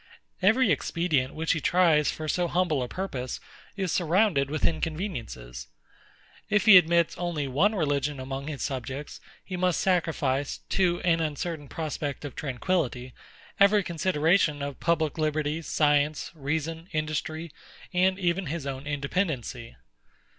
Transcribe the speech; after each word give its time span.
Every 0.41 0.71
expedient 0.71 1.35
which 1.35 1.51
he 1.51 1.61
tries 1.61 2.09
for 2.09 2.27
so 2.27 2.47
humble 2.47 2.81
a 2.81 2.87
purpose 2.87 3.39
is 3.77 3.91
surrounded 3.91 4.49
with 4.49 4.65
inconveniences. 4.65 5.67
If 6.49 6.65
he 6.65 6.75
admits 6.75 7.15
only 7.19 7.47
one 7.47 7.75
religion 7.75 8.19
among 8.19 8.47
his 8.47 8.63
subjects, 8.63 9.19
he 9.45 9.55
must 9.55 9.79
sacrifice, 9.79 10.57
to 10.69 11.01
an 11.01 11.19
uncertain 11.19 11.67
prospect 11.67 12.25
of 12.25 12.35
tranquillity, 12.35 13.13
every 13.59 13.83
consideration 13.83 14.63
of 14.63 14.79
public 14.79 15.19
liberty, 15.19 15.61
science, 15.61 16.31
reason, 16.33 16.87
industry, 16.91 17.51
and 17.93 18.17
even 18.17 18.47
his 18.47 18.65
own 18.65 18.87
independency. 18.87 19.75